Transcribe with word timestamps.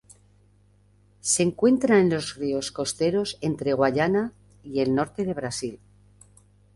Se 1.19 1.43
encuentra 1.43 1.99
en 1.99 2.09
los 2.09 2.33
ríos 2.35 2.71
costeros 2.71 3.37
entre 3.41 3.73
Guayana 3.73 4.33
y 4.63 4.79
el 4.79 4.95
norte 4.95 5.23
del 5.25 5.35
Brasil. 5.35 5.79